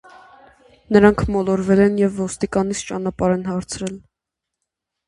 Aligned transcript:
Նրանք 0.95 1.21
մոլորվել 1.35 1.83
են 1.85 2.01
և 2.05 2.17
ոստիկանից 2.27 2.83
ճանապարհ 2.89 3.39
են 3.39 3.47
հարցրել։ 3.53 3.99